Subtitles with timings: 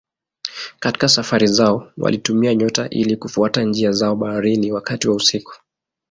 [0.79, 5.55] Katika safari zao walitumia nyota ili kufuata njia zao baharini wakati wa usiku.